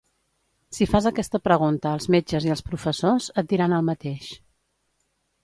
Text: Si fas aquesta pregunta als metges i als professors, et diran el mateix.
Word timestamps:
Si 0.77 0.85
fas 0.93 1.07
aquesta 1.09 1.39
pregunta 1.47 1.91
als 1.97 2.09
metges 2.15 2.47
i 2.49 2.55
als 2.55 2.65
professors, 2.71 3.29
et 3.43 3.51
diran 3.53 3.79
el 3.79 3.87
mateix. 3.93 4.33